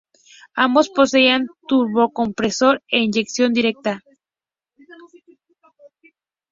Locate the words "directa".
3.57-3.93